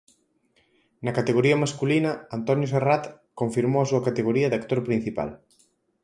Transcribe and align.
Na 1.05 1.15
categoría 1.17 1.61
masculina, 1.63 2.11
Antonio 2.37 2.67
Serrat 2.73 3.03
confirmou 3.39 3.81
a 3.81 3.89
súa 3.91 4.05
categoría 4.07 4.47
de 4.49 4.57
actor 4.61 4.79
principal. 4.87 5.29